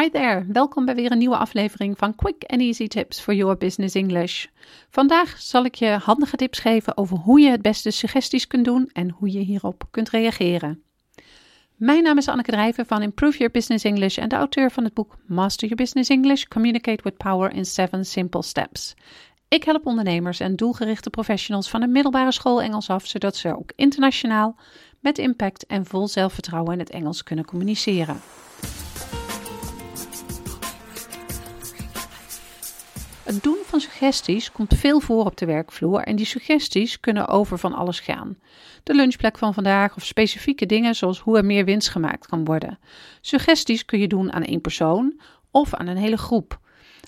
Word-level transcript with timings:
Hi 0.00 0.10
there, 0.10 0.44
welkom 0.48 0.84
bij 0.84 0.94
weer 0.94 1.12
een 1.12 1.18
nieuwe 1.18 1.36
aflevering 1.36 1.98
van 1.98 2.14
Quick 2.14 2.44
and 2.46 2.60
Easy 2.60 2.86
Tips 2.86 3.20
for 3.20 3.34
Your 3.34 3.56
Business 3.56 3.94
English. 3.94 4.46
Vandaag 4.90 5.40
zal 5.40 5.64
ik 5.64 5.74
je 5.74 5.86
handige 5.86 6.36
tips 6.36 6.58
geven 6.58 6.96
over 6.96 7.16
hoe 7.16 7.40
je 7.40 7.50
het 7.50 7.62
beste 7.62 7.90
suggesties 7.90 8.46
kunt 8.46 8.64
doen 8.64 8.90
en 8.92 9.10
hoe 9.10 9.32
je 9.32 9.38
hierop 9.38 9.84
kunt 9.90 10.10
reageren. 10.10 10.82
Mijn 11.76 12.02
naam 12.02 12.18
is 12.18 12.28
Anneke 12.28 12.50
Drijven 12.50 12.86
van 12.86 13.02
Improve 13.02 13.36
Your 13.36 13.52
Business 13.52 13.84
English 13.84 14.18
en 14.18 14.28
de 14.28 14.36
auteur 14.36 14.70
van 14.70 14.84
het 14.84 14.94
boek 14.94 15.16
Master 15.26 15.68
Your 15.68 15.82
Business 15.82 16.10
English: 16.10 16.44
Communicate 16.44 17.02
with 17.02 17.16
Power 17.16 17.52
in 17.52 17.64
7 17.64 18.04
Simple 18.04 18.42
Steps. 18.42 18.94
Ik 19.48 19.64
help 19.64 19.86
ondernemers 19.86 20.40
en 20.40 20.56
doelgerichte 20.56 21.10
professionals 21.10 21.70
van 21.70 21.82
een 21.82 21.92
middelbare 21.92 22.32
school 22.32 22.62
Engels 22.62 22.90
af, 22.90 23.06
zodat 23.06 23.36
ze 23.36 23.56
ook 23.56 23.72
internationaal, 23.76 24.56
met 25.00 25.18
impact 25.18 25.66
en 25.66 25.86
vol 25.86 26.08
zelfvertrouwen 26.08 26.72
in 26.72 26.78
het 26.78 26.90
Engels 26.90 27.22
kunnen 27.22 27.44
communiceren. 27.44 28.20
Het 33.26 33.42
doen 33.42 33.58
van 33.64 33.80
suggesties 33.80 34.52
komt 34.52 34.74
veel 34.74 35.00
voor 35.00 35.24
op 35.24 35.36
de 35.36 35.46
werkvloer 35.46 36.00
en 36.00 36.16
die 36.16 36.26
suggesties 36.26 37.00
kunnen 37.00 37.28
over 37.28 37.58
van 37.58 37.74
alles 37.74 38.00
gaan. 38.00 38.38
De 38.82 38.94
lunchplek 38.94 39.38
van 39.38 39.54
vandaag 39.54 39.96
of 39.96 40.04
specifieke 40.04 40.66
dingen 40.66 40.94
zoals 40.94 41.20
hoe 41.20 41.36
er 41.36 41.44
meer 41.44 41.64
winst 41.64 41.88
gemaakt 41.88 42.26
kan 42.26 42.44
worden. 42.44 42.78
Suggesties 43.20 43.84
kun 43.84 43.98
je 43.98 44.06
doen 44.06 44.32
aan 44.32 44.42
één 44.42 44.60
persoon 44.60 45.20
of 45.50 45.74
aan 45.74 45.86
een 45.86 45.96
hele 45.96 46.16
groep. 46.16 46.60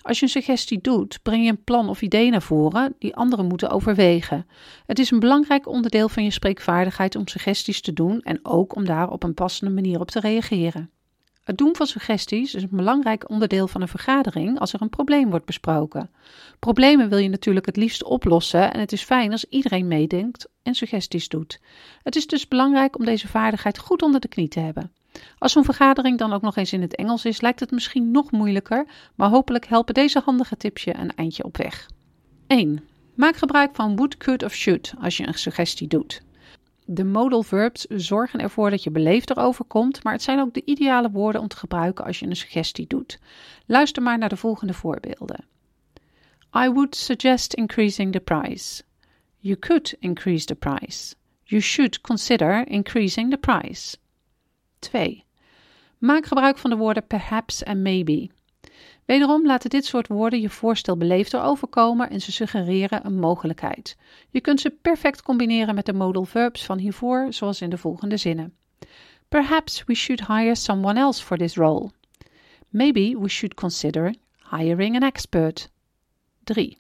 Als 0.03 0.19
je 0.19 0.25
een 0.25 0.31
suggestie 0.31 0.81
doet, 0.81 1.19
breng 1.23 1.45
je 1.45 1.51
een 1.51 1.65
plan 1.65 1.89
of 1.89 2.03
idee 2.03 2.31
naar 2.31 2.43
voren 2.43 2.95
die 2.99 3.17
anderen 3.17 3.47
moeten 3.47 3.71
overwegen. 3.71 4.47
Het 4.87 4.99
is 4.99 5.11
een 5.11 5.21
belangrijk 5.21 5.69
onderdeel 5.69 6.09
van 6.09 6.25
je 6.25 6.31
spreekvaardigheid 6.31 7.17
om 7.17 7.29
suggesties 7.29 7.81
te 7.81 7.93
doen 7.93 8.21
en 8.23 8.41
ook 8.43 8.75
om 8.75 8.85
daar 8.85 9.11
op 9.11 9.23
een 9.23 9.35
passende 9.35 9.75
manier 9.75 10.01
op 10.01 10.11
te 10.11 10.21
reageren. 10.21 10.91
Het 11.49 11.59
doen 11.59 11.77
van 11.77 11.87
suggesties 11.87 12.55
is 12.55 12.63
een 12.63 12.69
belangrijk 12.73 13.31
onderdeel 13.31 13.69
van 13.69 13.81
een 13.81 13.89
vergadering 13.89 14.59
als 14.59 14.73
er 14.73 14.83
een 14.83 14.91
probleem 14.91 15.31
wordt 15.31 15.45
besproken. 15.45 16.11
Problemen 16.59 17.09
wil 17.09 17.19
je 17.19 17.29
natuurlijk 17.29 17.67
het 17.67 17.77
liefst 17.77 18.05
oplossen 18.05 18.73
en 18.73 18.81
het 18.81 18.93
is 18.93 19.03
fijn 19.03 19.33
als 19.33 19.45
iedereen 19.45 19.89
meedenkt 19.89 20.49
en 20.63 20.75
suggesties 20.75 21.29
doet. 21.29 21.61
Het 22.03 22.17
is 22.17 22.27
dus 22.27 22.49
belangrijk 22.49 22.99
om 22.99 23.05
deze 23.05 23.29
vaardigheid 23.29 23.79
goed 23.79 24.03
onder 24.03 24.21
de 24.21 24.29
knie 24.29 24.49
te 24.49 24.61
hebben. 24.61 24.93
Als 25.39 25.53
zo'n 25.53 25.65
vergadering 25.65 26.19
dan 26.19 26.33
ook 26.33 26.43
nog 26.43 26.57
eens 26.57 26.73
in 26.73 26.83
het 26.83 26.97
Engels 26.97 27.25
is, 27.25 27.41
lijkt 27.41 27.61
het 27.61 27.71
misschien 27.71 28.11
nog 28.11 28.31
moeilijker, 28.31 28.87
maar 29.15 29.29
hopelijk 29.29 29.67
helpen 29.67 29.95
deze 29.95 30.21
handige 30.25 30.57
tips 30.57 30.85
je 30.85 30.97
een 30.97 31.15
eindje 31.15 31.45
op 31.45 31.57
weg. 31.57 31.89
1. 32.47 32.85
Maak 33.15 33.37
gebruik 33.37 33.75
van 33.75 33.97
would, 33.97 34.17
could 34.17 34.43
of 34.43 34.55
should 34.55 34.93
als 35.01 35.17
je 35.17 35.27
een 35.27 35.35
suggestie 35.35 35.89
doet. 35.89 36.23
De 36.91 37.05
modal 37.05 37.43
verbs 37.43 37.85
zorgen 37.89 38.41
ervoor 38.41 38.71
dat 38.71 38.83
je 38.83 38.91
beleefd 38.91 39.31
erover 39.31 39.65
komt, 39.65 40.05
maar 40.05 40.13
het 40.13 40.23
zijn 40.23 40.41
ook 40.41 40.55
de 40.55 40.63
ideale 40.65 41.11
woorden 41.11 41.41
om 41.41 41.49
te 41.49 41.57
gebruiken 41.57 42.05
als 42.05 42.19
je 42.19 42.27
een 42.27 42.37
suggestie 42.37 42.87
doet. 42.87 43.19
Luister 43.67 44.03
maar 44.03 44.19
naar 44.19 44.29
de 44.29 44.37
volgende 44.37 44.73
voorbeelden. 44.73 45.45
I 46.57 46.69
would 46.69 46.97
suggest 46.97 47.55
increasing 47.55 48.13
the 48.13 48.21
price. 48.21 48.83
You 49.39 49.59
could 49.59 49.97
increase 49.99 50.47
the 50.47 50.55
price. 50.55 51.15
You 51.43 51.63
should 51.63 52.01
consider 52.01 52.69
increasing 52.69 53.31
the 53.31 53.39
price. 53.39 53.97
2. 54.79 55.25
Maak 55.99 56.27
gebruik 56.27 56.59
van 56.59 56.71
de 56.71 56.77
woorden 56.77 57.07
perhaps 57.07 57.63
en 57.63 57.83
maybe. 57.83 58.29
Wederom 59.09 59.47
laten 59.47 59.71
dit 59.71 59.85
soort 59.85 60.07
woorden 60.07 60.41
je 60.41 60.51
voorstel 60.51 60.97
beleefder 60.97 61.43
overkomen 61.43 62.11
en 62.11 62.21
ze 62.21 62.33
suggereren 62.33 63.07
een 63.07 63.19
mogelijkheid. 63.19 63.97
Je 64.31 64.41
kunt 64.41 64.61
ze 64.61 64.71
perfect 64.71 65.23
combineren 65.23 65.75
met 65.75 65.87
de 65.87 65.93
modal 65.93 66.25
verbs 66.25 66.65
van 66.65 66.79
hiervoor, 66.79 67.33
zoals 67.33 67.61
in 67.61 67.71
de 67.71 67.79
volgende 67.79 68.17
zinnen. 68.17 68.55
Perhaps 69.29 69.85
we 69.85 69.95
should 69.95 70.27
hire 70.27 70.55
someone 70.55 71.01
else 71.01 71.25
for 71.25 71.37
this 71.37 71.55
role. 71.55 71.91
Maybe 72.69 73.19
we 73.19 73.29
should 73.29 73.55
consider 73.55 74.15
hiring 74.51 74.95
an 74.95 75.03
expert. 75.03 75.71
3. 76.45 76.79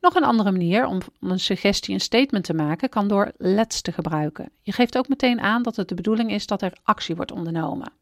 Nog 0.00 0.14
een 0.14 0.24
andere 0.24 0.50
manier 0.50 0.86
om 0.86 1.00
een 1.20 1.40
suggestie 1.40 1.94
een 1.94 2.00
statement 2.00 2.44
te 2.44 2.54
maken 2.54 2.88
kan 2.88 3.08
door 3.08 3.32
let's 3.36 3.80
te 3.80 3.92
gebruiken. 3.92 4.50
Je 4.62 4.72
geeft 4.72 4.98
ook 4.98 5.08
meteen 5.08 5.40
aan 5.40 5.62
dat 5.62 5.76
het 5.76 5.88
de 5.88 5.94
bedoeling 5.94 6.30
is 6.30 6.46
dat 6.46 6.62
er 6.62 6.78
actie 6.82 7.16
wordt 7.16 7.32
ondernomen. 7.32 7.92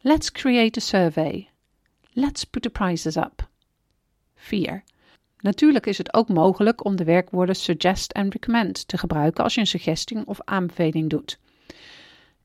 Let's 0.00 0.32
create 0.32 0.78
a 0.78 0.82
survey. 0.82 1.48
Let's 2.18 2.44
put 2.44 2.62
the 2.62 2.70
prices 2.70 3.16
up. 3.16 3.48
4. 4.34 4.84
Natuurlijk 5.38 5.86
is 5.86 5.98
het 5.98 6.14
ook 6.14 6.28
mogelijk 6.28 6.84
om 6.84 6.96
de 6.96 7.04
werkwoorden 7.04 7.56
suggest 7.56 8.12
en 8.12 8.30
recommend 8.30 8.88
te 8.88 8.98
gebruiken 8.98 9.44
als 9.44 9.54
je 9.54 9.60
een 9.60 9.66
suggestie 9.66 10.26
of 10.26 10.40
aanbeveling 10.44 11.10
doet. 11.10 11.38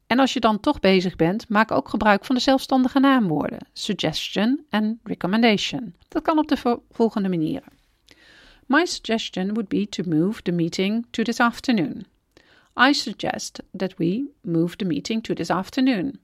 En 0.07 0.19
als 0.19 0.33
je 0.33 0.39
dan 0.39 0.59
toch 0.59 0.79
bezig 0.79 1.15
bent, 1.15 1.49
maak 1.49 1.71
ook 1.71 1.89
gebruik 1.89 2.25
van 2.25 2.35
de 2.35 2.41
zelfstandige 2.41 2.99
naamwoorden 2.99 3.67
suggestion 3.73 4.65
en 4.69 4.99
recommendation. 5.03 5.93
Dat 6.07 6.21
kan 6.21 6.37
op 6.37 6.47
de 6.47 6.79
volgende 6.89 7.29
manieren. 7.29 7.71
My 8.65 8.85
suggestion 8.85 9.53
would 9.53 9.67
be 9.67 9.89
to 9.89 10.03
move 10.07 10.41
the 10.41 10.51
meeting 10.51 11.05
to 11.09 11.23
this 11.23 11.39
afternoon. 11.39 12.05
I 12.79 12.93
suggest 12.93 13.63
that 13.77 13.97
we 13.97 14.29
move 14.41 14.75
the 14.75 14.85
meeting 14.85 15.23
to 15.23 15.33
this 15.33 15.49
afternoon. 15.49 16.19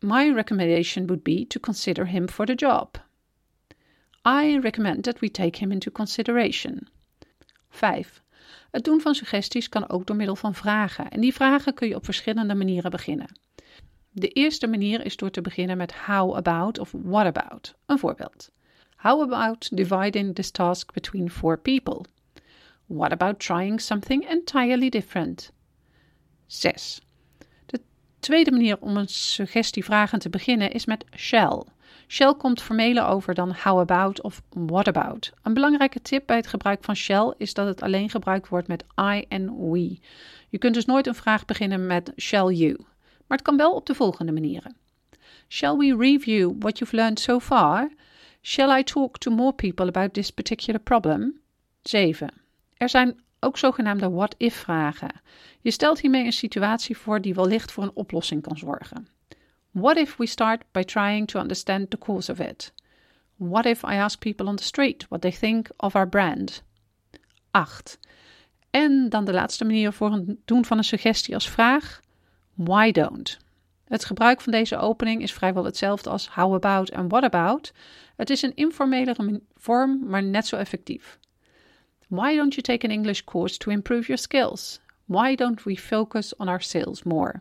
My 0.00 0.32
recommendation 0.32 1.06
would 1.06 1.22
be 1.22 1.46
to 1.46 1.60
consider 1.60 2.06
him 2.06 2.28
for 2.28 2.46
the 2.46 2.54
job. 2.54 2.96
I 4.26 4.58
recommend 4.58 5.04
that 5.04 5.20
we 5.20 5.30
take 5.30 5.58
him 5.58 5.72
into 5.72 5.90
consideration. 5.90 6.88
5. 7.68 8.22
Het 8.70 8.84
doen 8.84 9.00
van 9.00 9.14
suggesties 9.14 9.68
kan 9.68 9.88
ook 9.88 10.06
door 10.06 10.16
middel 10.16 10.36
van 10.36 10.54
vragen. 10.54 11.10
En 11.10 11.20
die 11.20 11.34
vragen 11.34 11.74
kun 11.74 11.88
je 11.88 11.94
op 11.94 12.04
verschillende 12.04 12.54
manieren 12.54 12.90
beginnen. 12.90 13.38
De 14.10 14.28
eerste 14.28 14.66
manier 14.66 15.04
is 15.04 15.16
door 15.16 15.30
te 15.30 15.40
beginnen 15.40 15.76
met 15.76 15.94
how 15.94 16.36
about 16.36 16.78
of 16.78 16.92
what 17.02 17.26
about. 17.26 17.74
Een 17.86 17.98
voorbeeld. 17.98 18.50
How 18.96 19.22
about 19.22 19.76
dividing 19.76 20.34
this 20.34 20.50
task 20.50 20.92
between 20.92 21.30
four 21.30 21.58
people? 21.58 22.04
What 22.86 23.12
about 23.12 23.38
trying 23.38 23.80
something 23.80 24.28
entirely 24.28 24.88
different? 24.88 25.52
6. 26.46 27.00
Tweede 28.26 28.50
manier 28.50 28.76
om 28.80 28.96
een 28.96 29.08
suggestievragen 29.08 30.18
te 30.18 30.30
beginnen 30.30 30.70
is 30.70 30.86
met 30.86 31.04
shall. 31.16 31.62
Shall 32.08 32.34
komt 32.34 32.62
formeler 32.62 33.06
over 33.06 33.34
dan 33.34 33.54
how 33.62 33.78
about 33.78 34.22
of 34.22 34.42
what 34.48 34.88
about. 34.88 35.32
Een 35.42 35.54
belangrijke 35.54 36.02
tip 36.02 36.26
bij 36.26 36.36
het 36.36 36.46
gebruik 36.46 36.84
van 36.84 36.96
shall 36.96 37.34
is 37.38 37.54
dat 37.54 37.66
het 37.66 37.82
alleen 37.82 38.10
gebruikt 38.10 38.48
wordt 38.48 38.68
met 38.68 38.84
I 39.00 39.24
en 39.28 39.70
we. 39.70 39.98
Je 40.48 40.58
kunt 40.58 40.74
dus 40.74 40.84
nooit 40.84 41.06
een 41.06 41.14
vraag 41.14 41.44
beginnen 41.44 41.86
met 41.86 42.12
shall 42.16 42.52
you, 42.52 42.76
maar 43.26 43.38
het 43.38 43.46
kan 43.46 43.56
wel 43.56 43.72
op 43.72 43.86
de 43.86 43.94
volgende 43.94 44.32
manieren. 44.32 44.76
Shall 45.48 45.76
we 45.76 45.96
review 45.98 46.52
what 46.58 46.78
you've 46.78 46.96
learned 46.96 47.20
so 47.20 47.40
far? 47.40 47.90
Shall 48.42 48.78
I 48.78 48.82
talk 48.82 49.18
to 49.18 49.30
more 49.30 49.52
people 49.52 49.86
about 49.86 50.12
this 50.12 50.30
particular 50.30 50.80
problem? 50.80 51.40
7. 51.82 52.28
Er 52.76 52.88
zijn 52.88 53.20
ook 53.46 53.58
zogenaamde 53.58 54.10
what-if 54.10 54.54
vragen. 54.54 55.20
Je 55.60 55.70
stelt 55.70 56.00
hiermee 56.00 56.24
een 56.24 56.32
situatie 56.32 56.96
voor 56.96 57.20
die 57.20 57.34
wellicht 57.34 57.72
voor 57.72 57.82
een 57.82 57.94
oplossing 57.94 58.42
kan 58.42 58.56
zorgen. 58.56 59.08
What 59.70 59.96
if 59.96 60.16
we 60.16 60.26
start 60.26 60.62
by 60.72 60.82
trying 60.82 61.28
to 61.28 61.40
understand 61.40 61.90
the 61.90 61.98
cause 61.98 62.32
of 62.32 62.38
it? 62.38 62.72
What 63.36 63.64
if 63.64 63.82
I 63.82 63.96
ask 63.96 64.18
people 64.18 64.46
on 64.46 64.56
the 64.56 64.62
street 64.62 65.06
what 65.08 65.20
they 65.20 65.30
think 65.30 65.68
of 65.76 65.94
our 65.94 66.08
brand? 66.08 66.62
8. 67.50 67.98
En 68.70 69.08
dan 69.08 69.24
de 69.24 69.32
laatste 69.32 69.64
manier 69.64 69.92
voor 69.92 70.12
het 70.12 70.36
doen 70.44 70.64
van 70.64 70.78
een 70.78 70.84
suggestie 70.84 71.34
als 71.34 71.50
vraag: 71.50 72.00
Why 72.54 72.90
don't? 72.90 73.38
Het 73.84 74.04
gebruik 74.04 74.40
van 74.40 74.52
deze 74.52 74.76
opening 74.76 75.22
is 75.22 75.32
vrijwel 75.32 75.64
hetzelfde 75.64 76.10
als 76.10 76.28
how 76.28 76.54
about 76.54 76.90
en 76.90 77.08
what 77.08 77.22
about. 77.22 77.72
Het 78.16 78.30
is 78.30 78.42
een 78.42 78.54
informelere 78.54 79.40
vorm, 79.56 80.00
maar 80.06 80.22
net 80.22 80.46
zo 80.46 80.56
effectief. 80.56 81.18
Why 82.08 82.36
don't 82.36 82.54
you 82.54 82.62
take 82.62 82.86
an 82.86 82.92
English 82.92 83.24
course 83.24 83.58
to 83.58 83.70
improve 83.70 84.06
your 84.06 84.18
skills? 84.18 84.80
Why 85.04 85.34
don't 85.34 85.64
we 85.64 85.76
focus 85.76 86.36
on 86.36 86.48
our 86.48 86.62
sales 86.62 87.02
more? 87.02 87.40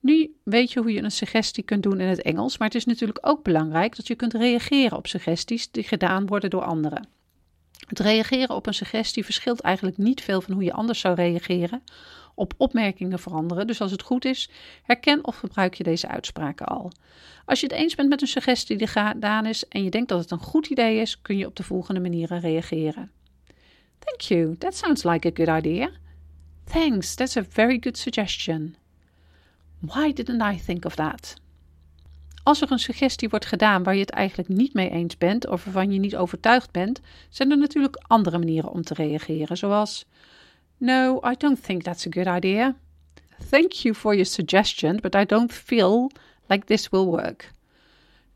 Nu 0.00 0.34
weet 0.44 0.72
je 0.72 0.80
hoe 0.80 0.92
je 0.92 1.02
een 1.02 1.10
suggestie 1.10 1.62
kunt 1.62 1.82
doen 1.82 2.00
in 2.00 2.08
het 2.08 2.22
Engels, 2.22 2.58
maar 2.58 2.68
het 2.68 2.76
is 2.76 2.84
natuurlijk 2.84 3.18
ook 3.20 3.42
belangrijk 3.42 3.96
dat 3.96 4.06
je 4.06 4.14
kunt 4.14 4.34
reageren 4.34 4.96
op 4.96 5.06
suggesties 5.06 5.70
die 5.70 5.82
gedaan 5.82 6.26
worden 6.26 6.50
door 6.50 6.62
anderen. 6.62 7.06
Het 7.86 7.98
reageren 7.98 8.56
op 8.56 8.66
een 8.66 8.74
suggestie 8.74 9.24
verschilt 9.24 9.60
eigenlijk 9.60 9.96
niet 9.96 10.20
veel 10.20 10.40
van 10.40 10.54
hoe 10.54 10.64
je 10.64 10.72
anders 10.72 11.00
zou 11.00 11.14
reageren 11.14 11.82
op 12.34 12.54
opmerkingen 12.56 13.18
veranderen. 13.18 13.66
Dus 13.66 13.80
als 13.80 13.90
het 13.90 14.02
goed 14.02 14.24
is, 14.24 14.50
herken 14.82 15.26
of 15.26 15.36
gebruik 15.36 15.74
je 15.74 15.82
deze 15.82 16.08
uitspraken 16.08 16.66
al. 16.66 16.92
Als 17.44 17.60
je 17.60 17.66
het 17.66 17.76
eens 17.76 17.94
bent 17.94 18.08
met 18.08 18.20
een 18.20 18.26
suggestie 18.28 18.76
die 18.76 18.86
gedaan 18.86 19.46
is 19.46 19.68
en 19.68 19.84
je 19.84 19.90
denkt 19.90 20.08
dat 20.08 20.20
het 20.20 20.30
een 20.30 20.38
goed 20.38 20.66
idee 20.66 21.00
is, 21.00 21.20
kun 21.22 21.36
je 21.36 21.46
op 21.46 21.56
de 21.56 21.62
volgende 21.62 22.00
manieren 22.00 22.40
reageren. 22.40 23.10
Thank 24.12 24.30
you. 24.30 24.56
That 24.58 24.74
sounds 24.74 25.04
like 25.04 25.26
a 25.26 25.30
good 25.30 25.48
idea. 25.48 25.90
Thanks. 26.66 27.14
That's 27.14 27.36
a 27.36 27.42
very 27.42 27.78
good 27.78 27.96
suggestion. 27.96 28.76
Why 29.80 30.12
didn't 30.12 30.42
I 30.42 30.58
think 30.58 30.84
of 30.84 30.94
that? 30.96 31.34
Als 32.42 32.60
er 32.60 32.72
een 32.72 32.78
suggestie 32.78 33.28
wordt 33.28 33.46
gedaan 33.46 33.82
waar 33.82 33.94
je 33.94 34.00
het 34.00 34.10
eigenlijk 34.10 34.48
niet 34.48 34.74
mee 34.74 34.90
eens 34.90 35.18
bent 35.18 35.46
of 35.46 35.64
waarvan 35.64 35.92
je 35.92 35.98
niet 35.98 36.16
overtuigd 36.16 36.70
bent, 36.70 37.00
zijn 37.28 37.50
er 37.50 37.58
natuurlijk 37.58 38.02
andere 38.06 38.38
manieren 38.38 38.70
om 38.70 38.82
te 38.82 38.94
reageren, 38.94 39.56
zoals 39.56 40.06
No, 40.76 41.20
I 41.30 41.34
don't 41.38 41.64
think 41.64 41.82
that's 41.82 42.06
a 42.06 42.10
good 42.10 42.26
idea. 42.26 42.76
Thank 43.48 43.72
you 43.72 43.94
for 43.94 44.12
your 44.12 44.26
suggestion, 44.26 44.98
but 45.00 45.14
I 45.14 45.24
don't 45.24 45.52
feel 45.52 46.10
like 46.46 46.66
this 46.66 46.88
will 46.88 47.06
work. 47.06 47.50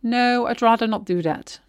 No, 0.00 0.46
I'd 0.46 0.60
rather 0.60 0.88
not 0.88 1.06
do 1.06 1.20
that. 1.20 1.60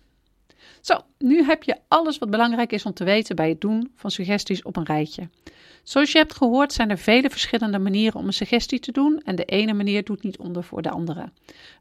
Zo, 0.81 1.01
nu 1.17 1.43
heb 1.43 1.63
je 1.63 1.77
alles 1.87 2.17
wat 2.17 2.29
belangrijk 2.29 2.71
is 2.71 2.85
om 2.85 2.93
te 2.93 3.03
weten 3.03 3.35
bij 3.35 3.49
het 3.49 3.61
doen 3.61 3.91
van 3.95 4.11
suggesties 4.11 4.63
op 4.63 4.75
een 4.75 4.85
rijtje. 4.85 5.29
Zoals 5.83 6.11
je 6.11 6.17
hebt 6.17 6.35
gehoord 6.35 6.73
zijn 6.73 6.89
er 6.89 6.97
vele 6.97 7.29
verschillende 7.29 7.79
manieren 7.79 8.19
om 8.19 8.27
een 8.27 8.33
suggestie 8.33 8.79
te 8.79 8.91
doen 8.91 9.21
en 9.23 9.35
de 9.35 9.45
ene 9.45 9.73
manier 9.73 10.03
doet 10.03 10.23
niet 10.23 10.37
onder 10.37 10.63
voor 10.63 10.81
de 10.81 10.89
andere. 10.89 11.31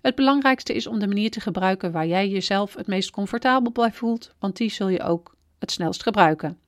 Het 0.03 0.15
belangrijkste 0.15 0.75
is 0.75 0.87
om 0.87 0.99
de 0.99 1.07
manier 1.07 1.31
te 1.31 1.41
gebruiken 1.41 1.93
waar 1.93 2.07
jij 2.07 2.29
jezelf 2.29 2.75
het 2.75 2.87
meest 2.87 3.11
comfortabel 3.11 3.73
bij 3.73 3.93
voelt, 3.93 4.35
want 4.39 4.57
die 4.57 4.71
zul 4.71 4.89
je 4.89 5.03
ook 5.03 5.37
het 5.59 5.71
snelst 5.71 6.03
gebruiken. 6.03 6.59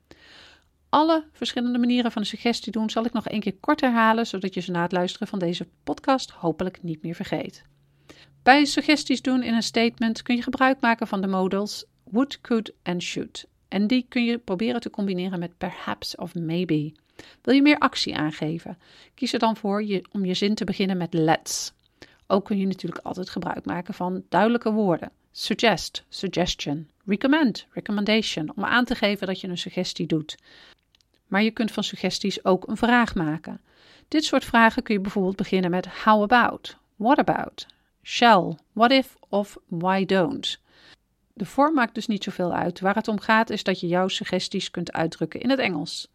Alle 0.89 1.23
verschillende 1.31 1.79
manieren 1.79 2.11
van 2.11 2.21
een 2.21 2.27
suggestie 2.27 2.71
doen 2.71 2.89
zal 2.89 3.05
ik 3.05 3.13
nog 3.13 3.27
één 3.27 3.39
keer 3.39 3.55
kort 3.59 3.81
herhalen, 3.81 4.27
zodat 4.27 4.53
je 4.53 4.59
ze 4.59 4.71
na 4.71 4.81
het 4.81 4.91
luisteren 4.91 5.27
van 5.27 5.39
deze 5.39 5.67
podcast 5.83 6.31
hopelijk 6.31 6.83
niet 6.83 7.01
meer 7.01 7.15
vergeet. 7.15 7.63
Bij 8.43 8.65
suggesties 8.65 9.21
doen 9.21 9.43
in 9.43 9.53
een 9.53 9.63
statement 9.63 10.21
kun 10.21 10.35
je 10.35 10.41
gebruik 10.41 10.79
maken 10.79 11.07
van 11.07 11.21
de 11.21 11.27
modals 11.27 11.85
would, 12.11 12.41
could 12.41 12.71
en 12.83 13.01
should. 13.01 13.45
En 13.67 13.87
die 13.87 14.05
kun 14.09 14.25
je 14.25 14.37
proberen 14.37 14.81
te 14.81 14.89
combineren 14.89 15.39
met 15.39 15.57
perhaps 15.57 16.15
of 16.15 16.35
maybe. 16.35 16.93
Wil 17.41 17.55
je 17.55 17.61
meer 17.61 17.77
actie 17.77 18.15
aangeven? 18.15 18.77
Kies 19.13 19.33
er 19.33 19.39
dan 19.39 19.57
voor 19.57 19.83
je, 19.83 20.05
om 20.11 20.25
je 20.25 20.33
zin 20.33 20.55
te 20.55 20.63
beginnen 20.63 20.97
met 20.97 21.13
let's. 21.13 21.73
Ook 22.27 22.45
kun 22.45 22.57
je 22.57 22.67
natuurlijk 22.67 23.05
altijd 23.05 23.29
gebruik 23.29 23.65
maken 23.65 23.93
van 23.93 24.23
duidelijke 24.29 24.71
woorden. 24.71 25.11
Suggest, 25.31 26.05
suggestion, 26.09 26.89
recommend, 27.05 27.67
recommendation, 27.71 28.51
om 28.55 28.63
aan 28.65 28.85
te 28.85 28.95
geven 28.95 29.27
dat 29.27 29.41
je 29.41 29.47
een 29.47 29.57
suggestie 29.57 30.07
doet. 30.07 30.37
Maar 31.27 31.43
je 31.43 31.51
kunt 31.51 31.71
van 31.71 31.83
suggesties 31.83 32.45
ook 32.45 32.67
een 32.67 32.77
vraag 32.77 33.15
maken. 33.15 33.61
Dit 34.07 34.23
soort 34.23 34.45
vragen 34.45 34.83
kun 34.83 34.93
je 34.93 35.01
bijvoorbeeld 35.01 35.35
beginnen 35.35 35.71
met 35.71 35.87
how 36.03 36.21
about, 36.21 36.77
what 36.95 37.17
about, 37.17 37.65
shall, 38.03 38.57
what 38.73 38.91
if 38.91 39.15
of 39.29 39.57
why 39.67 40.05
don't. 40.05 40.59
De 41.39 41.45
vorm 41.45 41.73
maakt 41.73 41.95
dus 41.95 42.07
niet 42.07 42.23
zoveel 42.23 42.53
uit. 42.53 42.79
Waar 42.79 42.95
het 42.95 43.07
om 43.07 43.19
gaat 43.19 43.49
is 43.49 43.63
dat 43.63 43.79
je 43.79 43.87
jouw 43.87 44.07
suggesties 44.07 44.71
kunt 44.71 44.91
uitdrukken 44.91 45.41
in 45.41 45.49
het 45.49 45.59
Engels. 45.59 46.07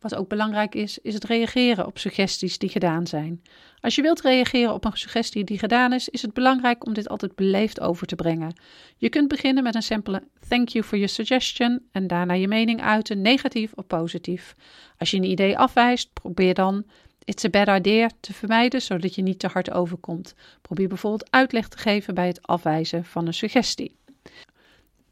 Wat 0.00 0.14
ook 0.14 0.28
belangrijk 0.28 0.74
is, 0.74 0.98
is 0.98 1.14
het 1.14 1.24
reageren 1.24 1.86
op 1.86 1.98
suggesties 1.98 2.58
die 2.58 2.68
gedaan 2.68 3.06
zijn. 3.06 3.42
Als 3.80 3.94
je 3.94 4.02
wilt 4.02 4.20
reageren 4.20 4.74
op 4.74 4.84
een 4.84 4.96
suggestie 4.96 5.44
die 5.44 5.58
gedaan 5.58 5.92
is, 5.92 6.08
is 6.08 6.22
het 6.22 6.32
belangrijk 6.32 6.86
om 6.86 6.92
dit 6.92 7.08
altijd 7.08 7.34
beleefd 7.34 7.80
over 7.80 8.06
te 8.06 8.14
brengen. 8.14 8.54
Je 8.96 9.08
kunt 9.08 9.28
beginnen 9.28 9.62
met 9.62 9.74
een 9.74 9.82
simpele 9.82 10.22
thank 10.48 10.68
you 10.68 10.84
for 10.84 10.98
your 10.98 11.12
suggestion 11.12 11.80
en 11.92 12.06
daarna 12.06 12.34
je 12.34 12.48
mening 12.48 12.82
uiten, 12.82 13.20
negatief 13.20 13.72
of 13.74 13.86
positief. 13.86 14.54
Als 14.98 15.10
je 15.10 15.16
een 15.16 15.30
idee 15.30 15.58
afwijst, 15.58 16.12
probeer 16.12 16.54
dan 16.54 16.84
it's 17.24 17.44
a 17.44 17.48
bad 17.48 17.68
idea 17.68 18.10
te 18.20 18.32
vermijden, 18.32 18.82
zodat 18.82 19.14
je 19.14 19.22
niet 19.22 19.38
te 19.38 19.46
hard 19.46 19.70
overkomt. 19.70 20.34
Probeer 20.62 20.88
bijvoorbeeld 20.88 21.30
uitleg 21.30 21.68
te 21.68 21.78
geven 21.78 22.14
bij 22.14 22.26
het 22.26 22.42
afwijzen 22.42 23.04
van 23.04 23.26
een 23.26 23.34
suggestie. 23.34 24.00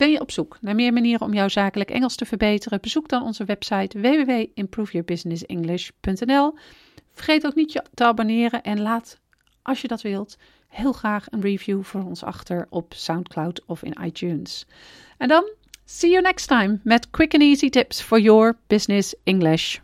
Ben 0.00 0.10
je 0.10 0.20
op 0.20 0.30
zoek 0.30 0.58
naar 0.60 0.74
meer 0.74 0.92
manieren 0.92 1.26
om 1.26 1.34
jouw 1.34 1.48
zakelijk 1.48 1.90
Engels 1.90 2.16
te 2.16 2.24
verbeteren? 2.24 2.80
Bezoek 2.80 3.08
dan 3.08 3.22
onze 3.22 3.44
website 3.44 4.00
www.improveyourbusinessenglish.nl. 4.00 6.54
Vergeet 7.12 7.46
ook 7.46 7.54
niet 7.54 7.72
je 7.72 7.84
te 7.94 8.04
abonneren 8.04 8.62
en 8.62 8.80
laat, 8.80 9.18
als 9.62 9.80
je 9.80 9.88
dat 9.88 10.02
wilt, 10.02 10.38
heel 10.68 10.92
graag 10.92 11.26
een 11.30 11.40
review 11.40 11.82
voor 11.82 12.04
ons 12.04 12.22
achter 12.22 12.66
op 12.70 12.94
SoundCloud 12.94 13.62
of 13.66 13.82
in 13.82 13.96
iTunes. 14.04 14.66
En 15.16 15.28
dan, 15.28 15.50
see 15.84 16.10
you 16.10 16.22
next 16.22 16.48
time 16.48 16.78
met 16.82 17.10
quick 17.10 17.32
and 17.32 17.42
easy 17.42 17.68
tips 17.68 18.00
for 18.00 18.20
your 18.20 18.56
business 18.66 19.14
English. 19.24 19.80